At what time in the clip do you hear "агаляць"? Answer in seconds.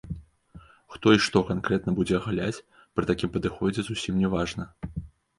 2.19-2.63